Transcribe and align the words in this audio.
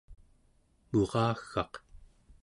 muraggaq 0.89 1.73